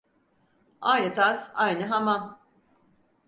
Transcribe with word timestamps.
Aynı 0.81 1.13
tas 1.13 1.51
aynı 1.55 1.83
hamam. 1.85 2.39